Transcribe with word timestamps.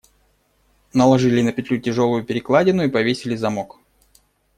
Наложили 0.93 1.43
на 1.43 1.51
петлю 1.51 1.77
тяжелую 1.79 2.23
перекладину 2.23 2.81
и 2.83 2.89
повесили 2.89 3.35
замок. 3.35 3.77